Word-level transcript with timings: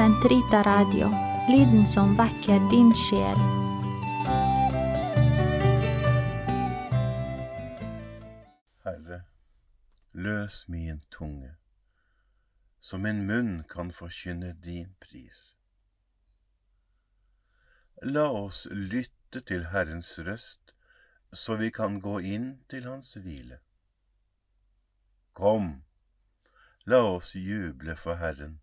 Sentrita 0.00 0.62
Radio, 0.62 1.10
lyden 1.48 1.88
som 1.88 2.14
vekker 2.16 2.62
din 2.70 2.88
sjel. 2.96 3.40
Herre, 8.84 9.18
løs 10.12 10.68
min 10.68 11.02
tunge, 11.12 11.50
så 12.80 12.96
min 12.96 13.26
munn 13.28 13.66
kan 13.68 13.92
forkynne 13.92 14.54
din 14.64 14.88
pris. 15.04 15.42
La 18.00 18.24
oss 18.32 18.64
lytte 18.72 19.44
til 19.52 19.68
Herrens 19.74 20.14
røst, 20.24 20.72
så 21.32 21.60
vi 21.60 21.68
kan 21.68 22.00
gå 22.00 22.16
inn 22.24 22.48
til 22.72 22.88
Hans 22.88 23.18
hvile. 23.20 23.60
Kom, 25.36 25.84
la 26.88 27.04
oss 27.18 27.36
juble 27.36 28.00
for 28.00 28.16
Herren, 28.24 28.62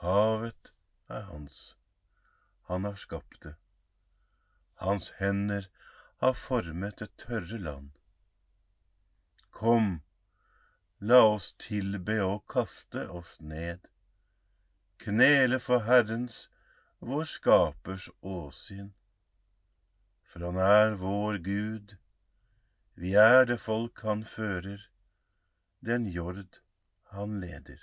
Havet 0.00 0.72
er 1.08 1.24
hans, 1.26 1.76
han 2.68 2.84
har 2.84 2.94
skapt 2.94 3.40
det. 3.42 3.54
Hans 4.78 5.08
hender 5.18 5.66
har 6.22 6.36
formet 6.38 7.00
det 7.00 7.16
tørre 7.18 7.58
land. 7.58 7.90
Kom, 9.50 9.88
la 11.00 11.18
oss 11.32 11.48
tilbe 11.58 12.20
og 12.22 12.44
kaste 12.46 13.08
oss 13.10 13.40
ned, 13.40 13.90
knele 15.02 15.58
for 15.58 15.82
Herrens, 15.90 16.46
vår 17.02 17.26
Skapers 17.34 18.08
åsyn. 18.22 18.94
For 20.30 20.46
han 20.46 20.62
er 20.62 20.94
vår 21.02 21.42
Gud, 21.42 21.98
vi 22.94 23.16
er 23.18 23.50
det 23.50 23.58
folk 23.66 24.06
han 24.06 24.22
fører, 24.22 24.90
den 25.82 26.06
jord 26.06 26.62
han 27.10 27.40
leder. 27.42 27.82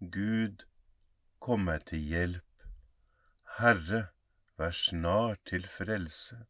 Gud, 0.00 0.62
kom 1.42 1.64
meg 1.66 1.88
til 1.90 1.98
hjelp. 1.98 2.66
Herre, 3.58 4.04
vær 4.54 4.70
snart 4.70 5.40
til 5.50 5.66
frelse. 5.66 6.44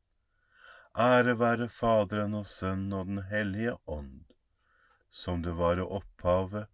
Ære 0.93 1.39
være 1.41 1.69
Faderen 1.73 2.35
og 2.35 2.45
Sønnen 2.47 2.93
og 2.93 3.07
Den 3.07 3.23
hellige 3.31 3.79
ånd, 3.87 4.27
som 5.11 5.41
det 5.43 5.57
var 5.57 5.81
i 5.81 5.87
opphavet, 5.87 6.69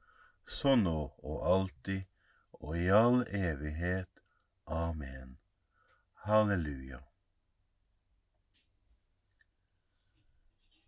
så 0.46 0.74
nå 0.74 1.14
og 1.22 1.46
alltid, 1.52 2.10
og 2.50 2.78
i 2.78 2.88
all 2.90 3.22
evighet. 3.30 4.10
Amen. 4.66 5.38
Halleluja. 6.26 7.04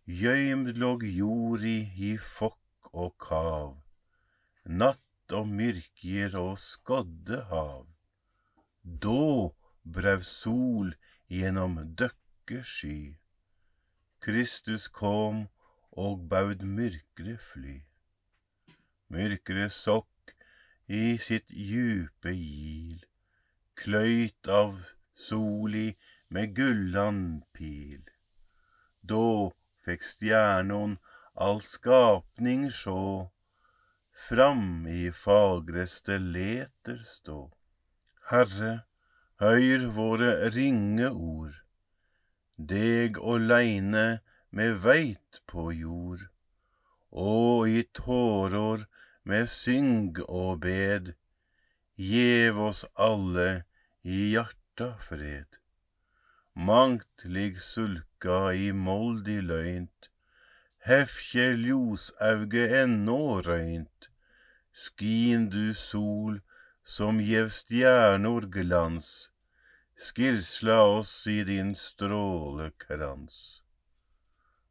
Gjøymd 0.03 0.75
låg 0.75 1.03
jord 1.03 1.63
i, 1.63 1.79
i 1.95 2.15
fokk 2.17 2.91
og 2.91 3.15
kav, 3.23 3.77
natt 4.65 5.06
og 5.33 5.47
myrkjer 5.47 6.35
og 6.39 6.57
skodde 6.59 7.41
hav. 7.49 7.87
Då 8.83 9.55
brev 9.83 10.21
sol 10.21 10.95
gjennom 11.29 11.95
døkke 11.99 12.63
sky. 12.63 13.17
Kristus 14.23 14.87
kom 14.87 15.47
og 15.91 16.27
baud 16.29 16.63
myrkre 16.63 17.37
fly. 17.41 17.81
Myrkre 19.11 19.69
sokk 19.71 20.33
i 20.87 21.17
sitt 21.19 21.51
djupe 21.51 22.31
gil, 22.31 22.99
kløyt 23.75 24.47
av 24.47 24.79
soli 25.15 25.97
med 26.29 26.55
gullan 26.55 27.43
pil. 27.55 28.03
Då 29.01 29.53
fikk 29.83 30.03
stjernon 30.03 30.97
all 31.35 31.61
skapning 31.61 32.67
sjå, 32.71 33.29
fram 34.17 34.87
i 34.89 35.11
fagreste 35.13 36.17
leter 36.17 37.03
stå. 37.05 37.37
Herre, 38.31 38.73
høyr 39.39 39.85
våre 39.93 40.31
ringe 40.55 41.11
ord, 41.11 41.53
deg 42.57 43.19
åleine 43.21 44.07
med 44.49 44.81
veit 44.81 45.41
på 45.45 45.69
jord, 45.71 46.25
og 47.13 47.69
i 47.69 47.85
tårår 47.99 48.87
med 49.29 49.47
syng 49.51 50.17
og 50.25 50.63
bed, 50.65 51.13
gjev 52.09 52.59
oss 52.69 52.83
alle 52.95 53.49
i 54.01 54.31
hjarta 54.33 54.95
fred. 55.07 55.61
Mangt 56.57 57.25
ligg 57.37 57.61
sulka 57.61 58.47
i 58.57 58.71
moldig 58.73 59.43
løynt, 59.45 60.09
hefkje 60.87 61.47
ljosauge 61.65 62.63
ennå 62.81 63.41
røynt, 63.43 64.07
skin 64.71 65.49
du 65.51 65.73
sol 65.75 66.39
som 66.87 67.19
gjev 67.19 67.49
stjernor 67.51 68.47
glans, 68.53 69.09
skirsla 69.99 70.79
oss 70.99 71.11
i 71.27 71.41
din 71.49 71.75
strålekrans. 71.75 73.61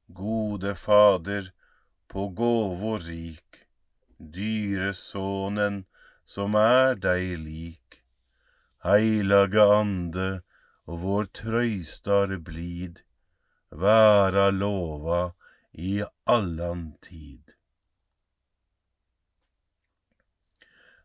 Gode 0.09 0.75
Fader, 0.75 1.53
på 2.09 2.29
gåvor 2.41 3.05
rik, 3.05 3.67
dyre 4.17 4.95
Sonen 4.97 5.83
som 6.25 6.57
er 6.57 6.97
deg 6.97 7.37
lik, 7.45 8.03
heilage 8.87 9.65
Ande 9.81 10.31
og 10.87 11.03
vår 11.05 11.35
trøystar 11.45 12.39
blid, 12.41 13.03
væra 13.69 14.49
lova 14.55 15.36
i 15.79 16.05
allan 16.25 16.93
tid. 17.03 17.53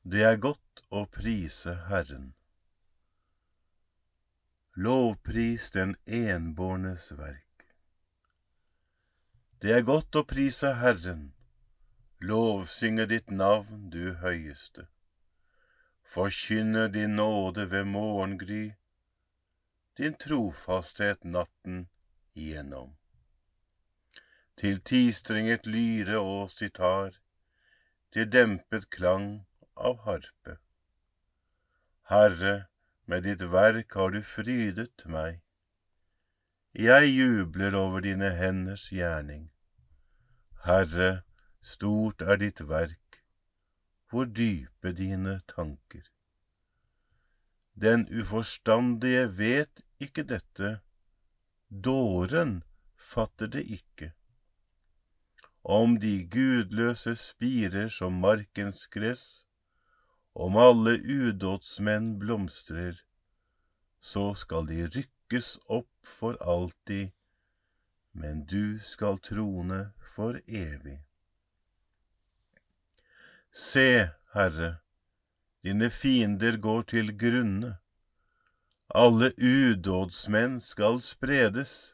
Det 0.02 0.22
er 0.24 0.38
godt 0.40 0.84
å 0.88 1.02
prise 1.12 1.74
Herren. 1.90 2.30
Lovpris 4.80 5.66
den 5.76 5.98
enbårnes 6.08 7.10
verk. 7.18 7.66
Det 9.60 9.76
er 9.76 9.84
godt 9.90 10.16
å 10.16 10.24
prise 10.30 10.72
Herren, 10.80 11.34
lovsynge 12.24 13.10
ditt 13.12 13.28
navn, 13.28 13.90
du 13.92 14.16
høyeste. 14.24 14.88
Forkynne 16.16 16.88
din 16.96 17.20
nåde 17.20 17.68
ved 17.76 17.92
morgengry, 17.92 18.64
din 20.00 20.16
trofasthet 20.16 21.28
natten 21.28 21.90
igjennom. 22.34 22.96
Til 24.62 24.78
tistrenget 24.86 25.66
lyre 25.66 26.20
og 26.20 26.52
sitar, 26.54 27.16
til 28.14 28.28
dempet 28.30 28.92
klang 28.94 29.48
av 29.74 30.04
harpe. 30.06 30.60
Herre, 32.12 32.68
med 33.10 33.26
ditt 33.26 33.42
verk 33.50 33.98
har 33.98 34.14
du 34.14 34.20
frydet 34.22 35.08
meg. 35.16 35.40
Jeg 36.78 37.10
jubler 37.10 37.80
over 37.80 38.06
dine 38.06 38.30
henders 38.38 38.86
gjerning. 38.94 39.50
Herre, 40.68 41.24
stort 41.74 42.22
er 42.22 42.38
ditt 42.46 42.62
verk, 42.70 43.22
hvor 44.14 44.30
dype 44.30 44.94
dine 44.94 45.40
tanker. 45.50 46.06
Den 47.74 48.06
uforstandige 48.14 49.26
vet 49.42 49.86
ikke 49.98 50.30
dette, 50.38 50.76
dåren 51.72 52.60
fatter 52.96 53.50
det 53.50 53.66
ikke. 53.66 54.14
Om 55.64 56.00
de 56.00 56.24
gudløse 56.26 57.16
spirer 57.16 57.90
som 57.90 58.18
markens 58.22 58.88
gress, 58.88 59.46
om 60.34 60.58
alle 60.58 60.98
udådsmenn 61.00 62.20
blomstrer, 62.20 63.02
så 64.02 64.34
skal 64.34 64.66
de 64.68 64.88
rykkes 64.88 65.60
opp 65.70 65.92
for 66.08 66.38
alltid, 66.42 67.12
men 68.14 68.46
du 68.46 68.80
skal 68.80 69.20
trone 69.22 69.92
for 70.16 70.40
evig. 70.48 71.04
Se, 73.52 74.10
Herre, 74.34 74.80
dine 75.64 75.92
fiender 75.92 76.58
går 76.58 76.82
til 76.90 77.14
grunne, 77.20 77.76
alle 78.96 79.32
udådsmenn 79.38 80.62
skal 80.62 81.02
spredes. 81.02 81.94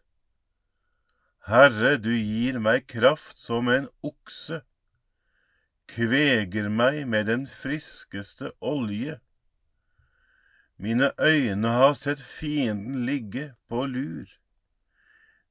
Herre, 1.48 1.96
du 1.96 2.12
gir 2.12 2.58
meg 2.60 2.90
kraft 2.92 3.38
som 3.40 3.70
en 3.72 3.86
okse, 4.04 4.58
kveger 5.88 6.68
meg 6.68 7.06
med 7.08 7.30
den 7.32 7.46
friskeste 7.48 8.52
olje. 8.60 9.22
Mine 10.76 11.14
øyne 11.16 11.72
har 11.78 11.96
sett 11.96 12.20
fienden 12.20 13.06
ligge 13.08 13.54
på 13.72 13.86
lur. 13.88 14.28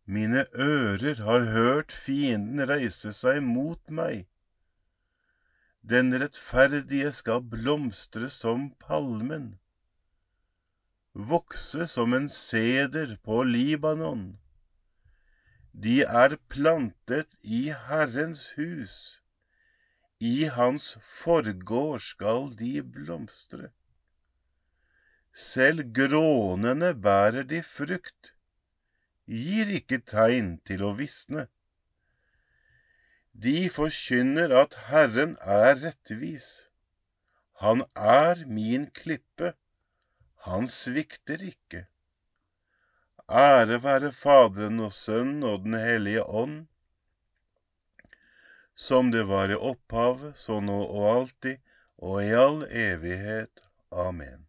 Mine 0.05 0.45
ører 0.53 1.25
har 1.25 1.49
hørt 1.57 1.97
fienden 1.97 2.69
reise 2.69 3.17
seg 3.17 3.41
mot 3.41 3.81
meg. 3.89 4.27
Den 5.81 6.13
rettferdige 6.13 7.09
skal 7.25 7.41
blomstre 7.41 8.29
som 8.29 8.75
palmen, 8.85 9.55
vokse 11.15 11.89
som 11.89 12.13
en 12.13 12.29
seder 12.29 13.17
på 13.25 13.47
Libanon. 13.49 14.35
De 15.85 16.01
er 16.03 16.39
plantet 16.49 17.35
i 17.43 17.67
Herrens 17.69 18.55
hus, 18.57 19.21
i 20.19 20.47
hans 20.49 20.95
forgård 21.05 22.01
skal 22.01 22.47
de 22.57 22.81
blomstre. 22.81 23.69
Selv 25.37 25.83
grånene 25.99 26.95
bærer 26.95 27.45
de 27.51 27.61
frukt, 27.61 28.33
gir 29.29 29.69
ikke 29.79 29.99
tegn 30.09 30.55
til 30.65 30.85
å 30.87 30.95
visne. 30.97 31.45
De 33.37 33.69
forkynner 33.69 34.55
at 34.57 34.79
Herren 34.87 35.35
er 35.45 35.77
rettvis. 35.83 36.47
Han 37.61 37.85
er 37.97 38.47
min 38.49 38.89
klippe, 38.97 39.53
han 40.49 40.71
svikter 40.73 41.45
ikke. 41.45 41.85
Ære 43.29 43.83
være 43.83 44.13
Faderen 44.13 44.81
og 44.81 44.93
Sønnen 44.93 45.43
og 45.43 45.65
Den 45.65 45.75
hellige 45.75 46.23
ånd, 46.23 46.67
som 48.77 49.11
det 49.11 49.25
var 49.29 49.51
i 49.51 49.57
opphavet, 49.59 50.37
så 50.39 50.61
nå 50.61 50.77
og 50.85 51.07
alltid, 51.11 51.59
og 51.99 52.23
i 52.23 52.31
all 52.31 52.63
evighet. 52.71 53.65
Amen. 53.91 54.47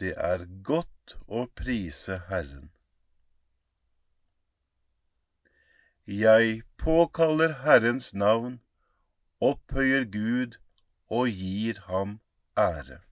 Det 0.00 0.14
er 0.18 0.46
godt 0.64 1.14
å 1.28 1.46
prise 1.54 2.18
Herren. 2.28 2.72
Jeg 6.06 6.62
påkaller 6.76 7.60
Herrens 7.62 8.10
navn, 8.14 8.58
opphøyer 9.38 10.04
Gud 10.04 10.58
og 11.06 11.28
gir 11.30 11.78
ham 11.86 12.18
ære. 12.58 13.04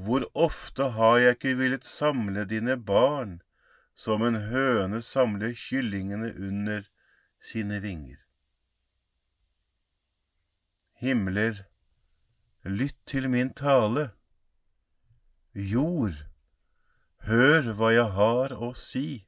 Hvor 0.00 0.24
ofte 0.34 0.92
har 0.96 1.18
jeg 1.20 1.36
ikke 1.36 1.56
villet 1.58 1.84
samle 1.84 2.46
dine 2.48 2.76
barn, 2.76 3.40
som 3.94 4.22
en 4.24 4.38
høne 4.48 5.02
samler 5.04 5.52
kyllingene 5.52 6.30
under 6.36 6.86
sine 7.50 7.80
vinger. 7.84 8.16
Himler, 11.00 11.66
lytt 12.64 12.96
til 13.08 13.28
min 13.32 13.52
tale 13.56 14.10
Jord, 15.52 16.16
hør 17.26 17.72
hva 17.76 17.90
jeg 17.92 18.12
har 18.16 18.54
å 18.56 18.70
si. 18.78 19.26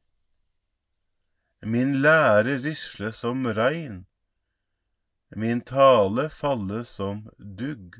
Min 1.62 1.98
lære 2.04 2.58
risle 2.62 3.12
som 3.16 3.44
regn, 3.58 4.04
min 5.36 5.60
tale 5.64 6.28
falle 6.30 6.84
som 6.88 7.26
dugg. 7.38 7.98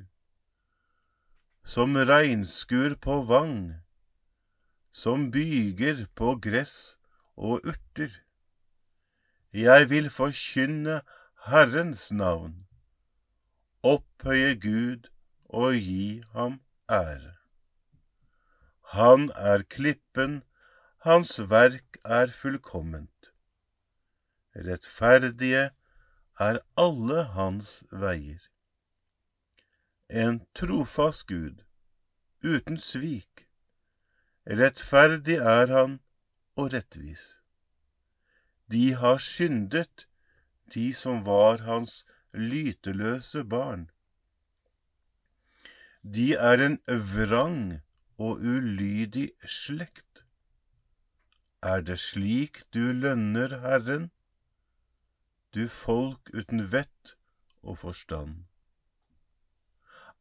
Som 1.65 1.95
regnskur 1.97 2.97
på 2.99 3.23
vang, 3.23 3.83
som 4.93 5.31
byger 5.31 6.07
på 6.15 6.35
gress 6.43 6.99
og 7.37 7.63
urter. 7.65 8.11
Jeg 9.53 9.91
vil 9.91 10.11
forkynne 10.11 11.01
Herrens 11.47 12.11
navn, 12.13 12.67
opphøye 13.83 14.55
Gud 14.61 15.09
og 15.45 15.79
gi 15.79 16.23
ham 16.35 16.61
ære. 16.91 17.35
Han 18.93 19.31
er 19.37 19.63
klippen, 19.63 20.43
hans 21.07 21.39
verk 21.51 21.97
er 22.05 22.27
fullkomment. 22.27 23.33
Rettferdige 24.57 25.71
er 26.39 26.59
alle 26.77 27.25
hans 27.37 27.83
veier. 27.91 28.52
En 30.15 30.43
trofast 30.53 31.27
Gud, 31.27 31.63
uten 32.45 32.77
svik. 32.77 33.47
Rettferdig 34.45 35.39
er 35.41 35.71
han 35.73 35.95
og 36.55 36.75
rettvis. 36.75 37.23
De 38.69 38.93
har 38.93 39.17
skyndet, 39.17 40.05
de 40.75 40.93
som 40.93 41.25
var 41.25 41.65
hans 41.65 42.05
lyteløse 42.37 43.41
barn. 43.55 43.89
De 46.05 46.29
er 46.37 46.61
en 46.67 46.79
vrang 47.17 47.81
og 48.21 48.45
ulydig 48.45 49.31
slekt. 49.49 50.27
Er 51.63 51.81
det 51.81 52.01
slik 52.05 52.67
du 52.75 52.93
lønner 52.93 53.61
Herren, 53.65 54.11
du 55.57 55.69
folk 55.73 56.29
uten 56.37 56.67
vett 56.73 57.17
og 57.63 57.79
forstand? 57.89 58.52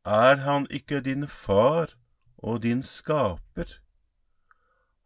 Er 0.05 0.35
han 0.35 0.65
ikke 0.69 1.01
din 1.01 1.27
far 1.27 1.93
og 2.37 2.63
din 2.63 2.81
skaper, 2.83 3.77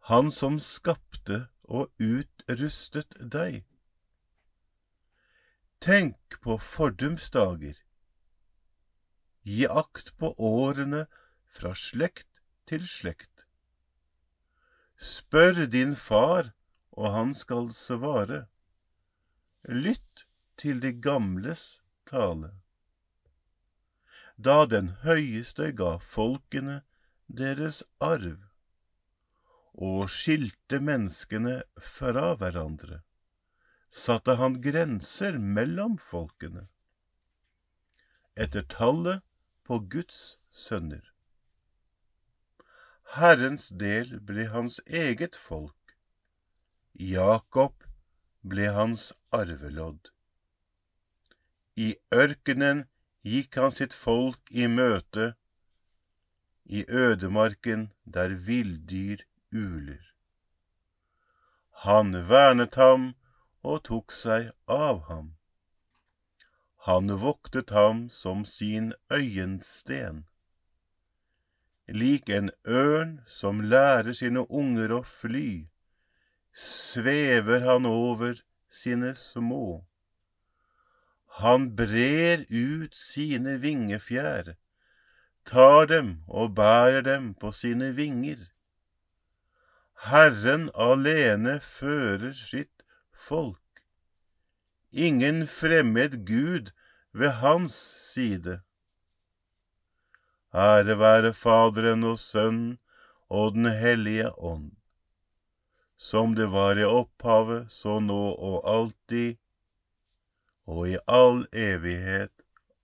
han 0.08 0.30
som 0.30 0.58
skapte 0.58 1.48
og 1.64 1.92
utrustet 2.00 3.12
deg? 3.20 3.66
Tenk 5.84 6.40
på 6.40 6.56
fordums 6.56 7.28
dager. 7.30 7.76
Gi 9.44 9.66
akt 9.68 10.16
på 10.16 10.32
årene 10.38 11.04
fra 11.44 11.74
slekt 11.76 12.40
til 12.66 12.88
slekt. 12.88 13.44
Spør 14.96 15.66
din 15.68 15.92
far, 15.94 16.54
og 16.96 17.12
han 17.12 17.34
skal 17.34 17.68
svare. 17.76 18.46
Lytt 19.68 20.24
til 20.56 20.80
de 20.80 20.92
gamles 20.92 21.82
tale. 22.08 22.54
Da 24.36 24.66
den 24.68 24.90
høyeste 25.00 25.70
ga 25.72 25.96
folkene 25.98 26.82
deres 27.26 27.82
arv, 28.00 28.36
og 29.72 30.08
skilte 30.12 30.80
menneskene 30.80 31.62
fra 31.80 32.34
hverandre, 32.36 33.00
satte 33.90 34.36
han 34.36 34.58
grenser 34.64 35.38
mellom 35.40 35.96
folkene, 36.00 36.66
etter 38.36 38.66
tallet 38.68 39.24
på 39.64 39.78
Guds 39.92 40.38
sønner. 40.52 41.04
Herrens 43.16 43.70
del 43.72 44.18
ble 44.28 44.48
hans 44.52 44.80
eget 44.86 45.36
folk. 45.38 45.96
Jakob 46.92 47.86
ble 48.44 48.68
hans 48.76 49.12
arvelodd. 49.32 50.10
I 51.76 51.94
ørkenen 52.12 52.84
gikk 53.26 53.58
han 53.58 53.74
sitt 53.74 53.94
folk 53.94 54.50
i 54.50 54.68
møte, 54.70 55.34
i 56.66 56.84
ødemarken 56.88 57.90
der 58.04 58.34
villdyr 58.46 59.22
uler. 59.52 60.02
Han 61.86 62.14
vernet 62.28 62.74
ham 62.74 63.14
og 63.62 63.82
tok 63.90 64.14
seg 64.14 64.52
av 64.70 65.02
ham. 65.10 65.34
Han 66.86 67.10
voktet 67.22 67.70
ham 67.74 68.06
som 68.10 68.44
sin 68.46 68.92
øyensten. 69.10 70.24
Lik 71.86 72.30
en 72.30 72.50
ørn 72.66 73.20
som 73.26 73.60
lærer 73.60 74.14
sine 74.14 74.42
unger 74.50 74.94
å 74.94 75.02
fly, 75.06 75.66
svever 76.54 77.66
han 77.66 77.86
over 77.86 78.38
sine 78.70 79.12
små. 79.14 79.84
Han 81.42 81.76
brer 81.76 82.46
ut 82.48 82.94
sine 82.96 83.58
vingefjær, 83.62 84.54
tar 85.44 85.86
dem 85.86 86.22
og 86.26 86.54
bærer 86.56 87.04
dem 87.04 87.34
på 87.34 87.52
sine 87.52 87.92
vinger. 87.96 88.48
Herren 90.08 90.70
alene 90.74 91.60
fører 91.60 92.32
sitt 92.32 92.82
folk 93.12 93.60
ingen 94.96 95.46
fremmed 95.46 96.26
Gud 96.26 96.72
ved 97.12 97.30
hans 97.30 97.74
side. 98.12 98.60
Ære 100.54 100.98
være 100.98 101.34
Faderen 101.34 102.04
og 102.04 102.18
Sønnen 102.18 102.78
og 103.28 103.52
Den 103.52 103.66
hellige 103.66 104.38
ånd, 104.38 104.70
som 105.96 106.34
det 106.34 106.52
var 106.52 106.78
i 106.78 106.84
opphavet, 106.84 107.72
så 107.72 107.98
nå 108.00 108.22
og 108.32 108.62
alltid, 108.64 109.36
og 110.66 110.88
i 110.90 110.96
all 111.06 111.46
evighet. 111.52 112.32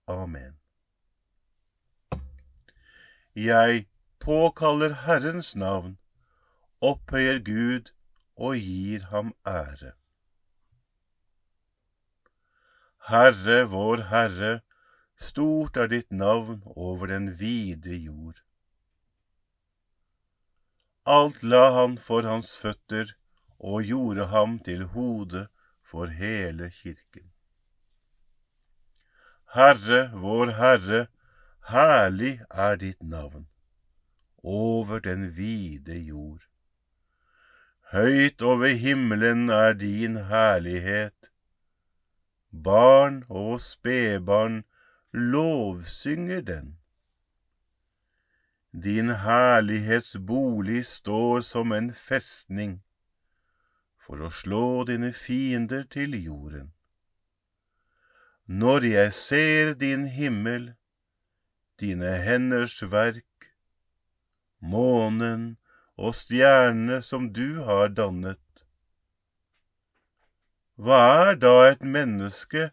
Amen. 0.07 0.57
Jeg 3.35 3.87
påkaller 4.19 4.93
Herrens 5.05 5.55
navn, 5.55 5.97
opphøyer 6.81 7.39
Gud 7.39 7.91
og 8.35 8.55
gir 8.55 9.09
ham 9.11 9.33
ære. 9.47 9.93
Herre, 13.09 13.63
vår 13.67 14.05
Herre, 14.11 14.53
stort 15.19 15.77
er 15.77 15.89
ditt 15.91 16.11
navn 16.11 16.61
over 16.65 17.11
den 17.11 17.33
vide 17.39 17.97
jord. 17.97 18.39
Alt 21.05 21.43
la 21.43 21.65
han 21.75 21.97
for 21.97 22.23
hans 22.23 22.55
føtter 22.57 23.11
og 23.59 23.83
gjorde 23.83 24.29
ham 24.31 24.59
til 24.63 24.85
hode 24.95 25.47
for 25.83 26.07
hele 26.07 26.71
kirken. 26.71 27.32
Herre, 29.53 30.11
vår 30.13 30.55
Herre, 30.57 31.07
herlig 31.69 32.39
er 32.49 32.79
ditt 32.81 33.03
navn 33.03 33.47
over 34.43 34.99
den 34.99 35.29
vide 35.37 35.97
jord. 35.99 36.41
Høyt 37.93 38.41
over 38.41 38.73
himmelen 38.73 39.49
er 39.49 39.73
din 39.77 40.17
herlighet 40.31 41.33
barn 42.53 43.23
og 43.29 43.61
spedbarn 43.61 44.63
lovsynger 45.11 46.41
den. 46.41 46.77
Din 48.83 49.09
herlighetsbolig 49.09 50.85
står 50.85 51.39
som 51.39 51.71
en 51.71 51.93
festning 51.93 52.81
for 54.01 54.21
å 54.21 54.29
slå 54.33 54.83
dine 54.89 55.13
fiender 55.13 55.85
til 55.89 56.17
jorden. 56.17 56.73
Når 58.47 58.83
jeg 58.83 59.13
ser 59.13 59.73
din 59.73 60.07
himmel, 60.07 60.73
dine 61.79 62.17
henders 62.19 62.81
verk, 62.91 63.53
månen 64.59 65.57
og 65.95 66.15
stjernene 66.15 67.01
som 67.01 67.29
du 67.33 67.63
har 67.63 67.87
dannet, 67.95 68.39
hva 70.75 70.99
er 71.29 71.35
da 71.39 71.53
et 71.69 71.83
menneske 71.85 72.71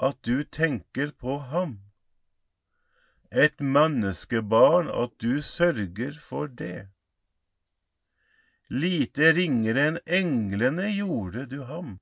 at 0.00 0.16
du 0.26 0.42
tenker 0.42 1.12
på 1.12 1.38
ham? 1.52 1.78
Et 3.30 3.60
menneskebarn 3.60 4.88
at 4.90 5.12
du 5.22 5.40
sørger 5.40 6.18
for 6.18 6.48
det? 6.48 6.88
Lite 8.72 9.34
ringere 9.36 9.84
enn 9.92 10.00
englene 10.06 10.88
gjorde 10.96 11.44
du 11.46 11.60
ham, 11.68 12.00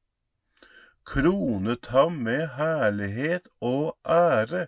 kronet 1.05 1.91
ham 1.95 2.21
med 2.27 2.47
herlighet 2.57 3.49
og 3.61 3.97
ære. 4.05 4.67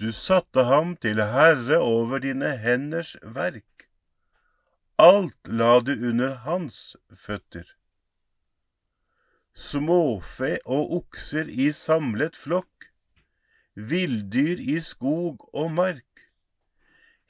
Du 0.00 0.12
satte 0.12 0.64
ham 0.64 0.96
til 0.96 1.20
herre 1.20 1.78
over 1.78 2.18
dine 2.18 2.56
henders 2.56 3.16
verk. 3.22 3.88
Alt 4.98 5.48
la 5.48 5.78
du 5.80 5.92
under 5.92 6.34
hans 6.44 6.96
føtter 7.12 7.68
småfe 9.60 10.58
og 10.64 10.92
okser 11.00 11.48
i 11.48 11.70
samlet 11.74 12.36
flokk, 12.38 12.88
villdyr 13.74 14.60
i 14.60 14.78
skog 14.84 15.42
og 15.52 15.70
mark, 15.74 16.24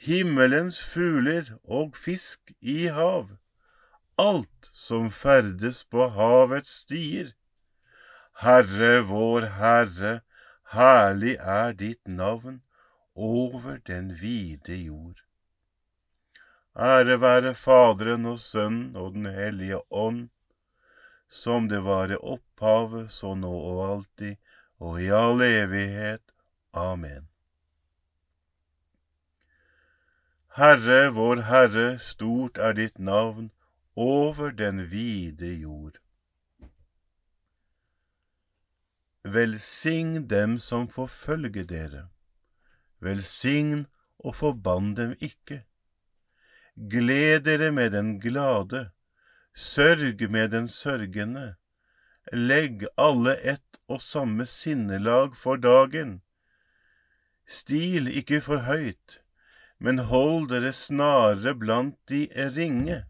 himmelens 0.01 0.81
fugler 0.85 1.51
og 1.65 1.97
fisk 1.97 2.53
i 2.61 2.85
hav, 2.95 3.29
alt 4.21 4.71
som 4.73 5.11
ferdes 5.11 5.85
på 5.93 6.09
havets 6.17 6.73
stier. 6.83 7.33
Herre 8.45 9.01
vår 9.09 9.47
Herre, 9.61 10.13
herlig 10.75 11.37
er 11.59 11.73
ditt 11.77 12.09
navn 12.21 12.61
over 13.15 13.81
den 13.89 14.15
vide 14.21 14.77
jord. 14.77 15.23
Ære 16.77 17.17
være 17.21 17.55
Faderen 17.55 18.27
og 18.27 18.39
Sønnen 18.41 18.97
og 18.97 19.15
Den 19.15 19.27
hellige 19.27 19.81
ånd, 19.91 20.29
som 21.29 21.69
det 21.69 21.83
var 21.85 22.13
i 22.13 22.17
opphavet, 22.17 23.11
så 23.13 23.35
nå 23.35 23.51
og 23.51 23.81
alltid, 23.89 24.37
og 24.79 25.01
i 25.03 25.11
all 25.13 25.43
evighet. 25.45 26.23
Amen. 26.73 27.29
Herre, 30.57 31.09
vår 31.15 31.47
Herre, 31.51 31.89
stort 31.99 32.59
er 32.59 32.79
ditt 32.79 32.99
navn 32.99 33.51
over 33.97 34.51
den 34.51 34.91
vide 34.91 35.55
jord. 35.55 35.99
Velsign 39.25 40.29
dem 40.29 40.59
som 40.59 40.89
forfølger 40.89 41.65
dere, 41.65 42.07
velsign 43.01 43.87
og 44.19 44.37
forbann 44.37 44.95
dem 44.97 45.13
ikke. 45.21 45.65
Gled 46.91 47.45
dere 47.45 47.71
med 47.73 47.91
den 47.93 48.17
glade, 48.21 48.91
Sørg 49.55 50.31
med 50.31 50.49
den 50.49 50.69
sørgende. 50.69 51.57
Legg 52.33 52.87
alle 52.97 53.35
ett 53.43 53.81
og 53.89 54.01
samme 54.01 54.47
sinnelag 54.47 55.37
for 55.37 55.57
dagen. 55.57 56.21
Stil 57.47 58.07
ikke 58.07 58.41
for 58.41 58.63
høyt, 58.69 59.19
men 59.79 59.99
hold 60.07 60.49
dere 60.53 60.73
snarere 60.73 61.55
blant 61.59 61.99
de 62.09 62.29
ringe. 62.57 63.05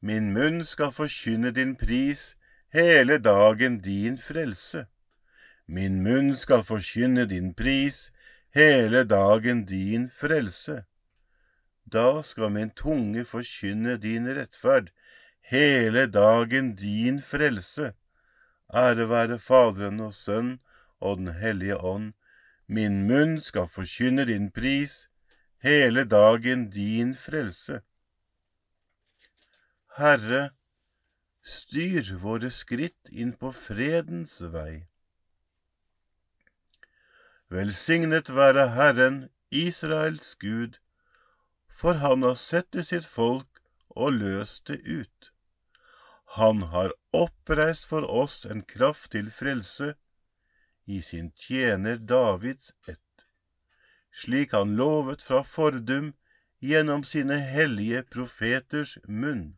Min 0.00 0.32
munn 0.32 0.64
skal 0.64 0.92
forkynne 0.94 1.50
din 1.50 1.74
pris, 1.76 2.36
hele 2.72 3.18
dagen 3.18 3.80
din 3.80 4.18
frelse. 4.18 4.86
Min 5.66 6.02
munn 6.02 6.36
skal 6.36 6.62
forkynne 6.64 7.24
din 7.26 7.54
pris, 7.54 8.12
hele 8.54 9.02
dagen 9.04 9.64
din 9.64 10.08
frelse. 10.08 10.84
Da 11.92 12.22
skal 12.22 12.50
min 12.50 12.70
tunge 12.70 13.24
forkynne 13.24 13.96
din 13.96 14.28
rettferd, 14.38 14.92
hele 15.42 16.06
dagen 16.06 16.74
din 16.74 17.20
frelse. 17.20 17.92
Ære 18.74 19.08
være 19.08 19.38
Faderen 19.38 20.00
og 20.00 20.14
Sønn 20.14 20.58
og 21.00 21.18
Den 21.18 21.34
hellige 21.34 21.76
ånd. 21.76 22.12
Min 22.68 23.06
munn 23.08 23.40
skal 23.40 23.66
forkynne 23.66 24.24
din 24.24 24.50
pris, 24.50 25.08
hele 25.62 26.04
dagen 26.04 26.70
din 26.70 27.14
frelse. 27.14 27.80
Herre, 29.98 30.50
styr 31.42 32.14
våre 32.22 32.50
skritt 32.54 33.10
inn 33.10 33.32
på 33.40 33.50
fredens 33.56 34.38
vei. 34.54 34.86
Velsignet 37.50 38.30
være 38.30 38.68
Herren, 38.76 39.28
Israels 39.50 40.34
Gud, 40.38 40.78
for 41.68 41.98
han 42.04 42.22
har 42.22 42.36
sett 42.38 42.70
til 42.72 42.84
sitt 42.84 43.08
folk 43.08 43.62
og 43.90 44.20
løst 44.20 44.68
det 44.70 44.80
ut. 44.84 45.32
Han 46.38 46.62
har 46.72 46.92
oppreist 47.16 47.88
for 47.88 48.04
oss 48.04 48.44
en 48.46 48.62
kraft 48.62 49.12
til 49.16 49.30
frelse 49.32 49.94
i 50.86 51.00
sin 51.02 51.32
tjener 51.32 51.96
Davids 51.96 52.72
ett, 52.86 53.26
slik 54.12 54.52
han 54.52 54.76
lovet 54.76 55.24
fra 55.24 55.42
fordum 55.44 56.12
gjennom 56.60 57.04
sine 57.04 57.38
hellige 57.44 58.02
profeters 58.12 58.98
munn, 59.06 59.57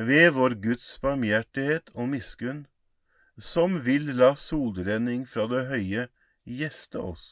Ved 0.00 0.32
vår 0.32 0.54
Guds 0.64 0.94
barmhjertighet 1.02 1.90
og 1.92 2.06
miskunn, 2.08 2.60
som 3.36 3.74
vil 3.84 4.06
la 4.16 4.30
solrenning 4.32 5.26
fra 5.28 5.44
det 5.50 5.66
høye 5.68 6.06
gjeste 6.48 7.02
oss, 7.02 7.24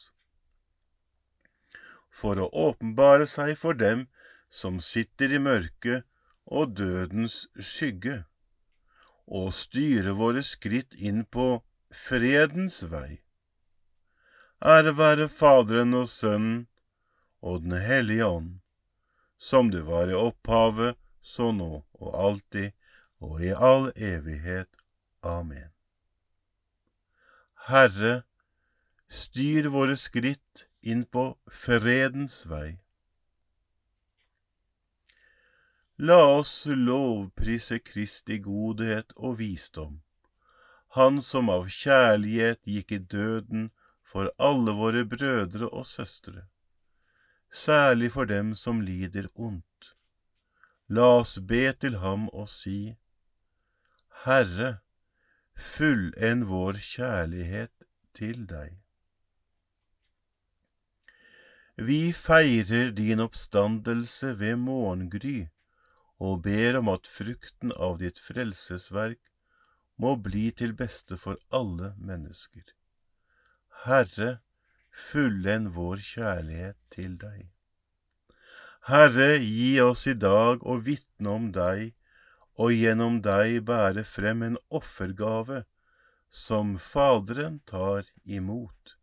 for 2.13 2.37
å 2.37 2.45
åpenbare 2.67 3.25
seg 3.31 3.55
for 3.57 3.73
dem 3.79 4.05
som 4.53 4.77
sitter 4.85 5.33
i 5.33 5.41
mørket 5.41 6.05
og 6.45 6.77
dødens 6.77 7.47
skygge, 7.57 8.19
og 9.25 9.49
styre 9.53 10.13
våre 10.21 10.45
skritt 10.45 10.93
inn 10.93 11.25
på 11.25 11.49
fredens 11.89 12.83
vei. 12.93 13.21
Ære 14.61 14.93
være 14.93 15.29
Faderen 15.41 15.97
og 15.97 16.09
Sønnen 16.11 16.65
og 17.41 17.63
Den 17.65 17.79
hellige 17.81 18.29
ånd, 18.29 18.55
som 19.41 19.73
det 19.73 19.87
var 19.89 20.09
i 20.13 20.17
opphavet, 20.17 20.97
så 21.21 21.51
nå 21.51 21.83
og 21.99 22.15
alltid, 22.25 22.71
og 23.19 23.43
i 23.43 23.51
all 23.51 23.91
evighet. 23.95 24.69
Amen. 25.23 25.71
Herre, 27.67 28.23
styr 29.09 29.67
våre 29.73 29.97
skritt 29.99 30.67
inn 30.81 31.03
på 31.05 31.33
fredens 31.51 32.45
vei. 32.49 32.79
La 35.99 36.21
oss 36.37 36.53
lovprise 36.65 37.81
Kristi 37.83 38.39
godhet 38.39 39.11
og 39.17 39.39
visdom, 39.41 39.99
Han 40.95 41.21
som 41.21 41.49
av 41.53 41.67
kjærlighet 41.69 42.63
gikk 42.65 42.91
i 42.95 42.97
døden 42.97 43.67
for 44.01 44.31
alle 44.39 44.73
våre 44.73 45.03
brødre 45.05 45.67
og 45.69 45.85
søstre, 45.85 46.47
særlig 47.51 48.11
for 48.15 48.25
dem 48.25 48.55
som 48.55 48.81
lider 48.81 49.27
ondt. 49.35 49.98
La 50.89 51.07
oss 51.19 51.37
be 51.49 51.67
til 51.77 51.99
ham 52.01 52.27
og 52.33 52.47
si, 52.49 52.95
Herre, 54.25 54.79
fullend 55.53 56.47
vår 56.49 56.79
kjærlighet 56.81 57.85
til 58.17 58.47
deg. 58.49 58.79
Vi 61.77 62.11
feirer 62.11 62.89
din 62.91 63.21
oppstandelse 63.23 64.33
ved 64.39 64.57
morgengry 64.59 65.47
og 66.19 66.41
ber 66.43 66.79
om 66.81 66.89
at 66.91 67.07
frukten 67.07 67.71
av 67.77 68.01
ditt 68.01 68.19
frelsesverk 68.19 69.21
må 69.95 70.15
bli 70.25 70.49
til 70.51 70.73
beste 70.81 71.19
for 71.21 71.39
alle 71.53 71.93
mennesker. 72.01 72.65
Herre, 73.85 74.39
fullend 74.91 75.71
vår 75.77 76.03
kjærlighet 76.11 76.81
til 76.91 77.15
deg. 77.21 77.47
Herre, 78.87 79.37
gi 79.43 79.79
oss 79.81 80.07
i 80.07 80.13
dag 80.13 80.63
å 80.63 80.77
vitne 80.85 81.29
om 81.29 81.51
deg, 81.51 81.91
og 82.59 82.73
gjennom 82.75 83.19
deg 83.23 83.61
bære 83.67 84.03
frem 84.07 84.43
en 84.43 84.57
offergave 84.69 85.63
som 86.29 86.77
Faderen 86.77 87.59
tar 87.65 88.07
imot. 88.23 88.95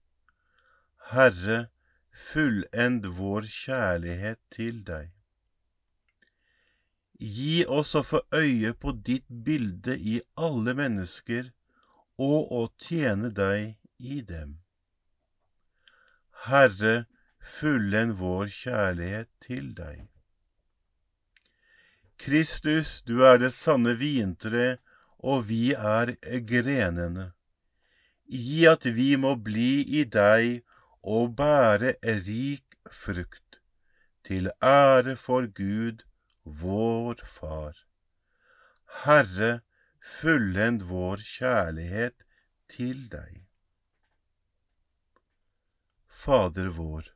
Herre, 1.12 1.68
fullend 2.10 3.06
vår 3.18 3.48
kjærlighet 3.52 4.40
til 4.50 4.82
deg. 4.86 5.12
Gi 7.18 7.64
oss 7.64 7.94
å 7.96 8.02
få 8.04 8.20
øye 8.34 8.72
på 8.76 8.92
ditt 8.92 9.28
bilde 9.28 9.96
i 9.96 10.20
alle 10.36 10.74
mennesker, 10.76 11.52
og 12.16 12.52
å 12.52 12.62
tjene 12.80 13.30
deg 13.32 13.76
i 13.98 14.20
dem. 14.24 14.58
Herre, 16.46 17.06
fullend 17.46 18.18
vår 18.20 18.50
kjærlighet 18.50 19.30
til 19.40 19.70
deg. 19.78 20.06
Kristus, 22.18 23.02
du 23.06 23.22
er 23.28 23.38
det 23.38 23.52
sanne 23.54 23.94
vintre, 24.00 24.78
og 25.18 25.48
vi 25.50 25.72
er 25.72 26.16
grenene. 26.50 27.30
Gi 28.26 28.64
at 28.66 28.86
vi 28.98 29.14
må 29.20 29.36
bli 29.48 29.84
i 30.00 30.04
deg 30.04 30.62
og 31.06 31.36
bære 31.38 31.94
rik 32.26 32.76
frukt, 32.90 33.60
til 34.26 34.50
ære 34.62 35.16
for 35.16 35.46
Gud 35.46 36.02
vår 36.44 37.22
Far. 37.24 37.74
Herre, 39.04 39.60
fullend 40.00 40.86
vår 40.90 41.22
kjærlighet 41.22 42.24
til 42.68 43.06
deg. 43.12 43.44
Fader 46.08 46.72
vår, 46.74 47.15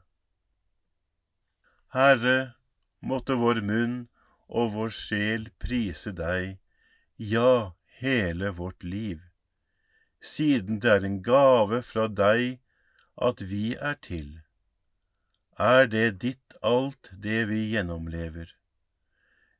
Herre, 1.91 2.53
måtte 3.01 3.35
vår 3.35 3.59
munn 3.67 3.95
og 4.47 4.71
vår 4.75 4.93
sjel 4.95 5.49
prise 5.59 6.13
deg, 6.15 6.57
ja, 7.17 7.73
hele 8.01 8.51
vårt 8.55 8.83
liv, 8.83 9.19
siden 10.23 10.79
det 10.83 10.91
er 10.91 11.07
en 11.07 11.19
gave 11.25 11.81
fra 11.83 12.07
deg 12.07 12.61
at 13.29 13.43
vi 13.51 13.73
er 13.75 13.97
til. 14.07 14.39
Er 15.59 15.89
det 15.91 16.21
ditt 16.23 16.55
alt 16.63 17.11
det 17.25 17.43
vi 17.49 17.59
gjennomlever. 17.73 18.53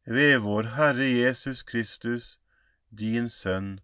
Ved 0.05 0.39
vår 0.45 0.71
Herre 0.77 1.09
Jesus 1.09 1.61
Kristus, 1.63 2.37
din 2.89 3.29
Sønn, 3.29 3.79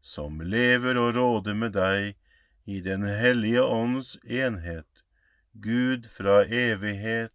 som 0.00 0.40
lever 0.40 0.96
og 0.96 1.16
råder 1.16 1.54
med 1.54 1.74
deg 1.74 2.14
i 2.64 2.80
Den 2.80 3.02
hellige 3.02 3.64
ånds 3.64 4.16
enhet, 4.24 5.04
Gud 5.52 6.08
fra 6.08 6.44
evighet 6.46 7.34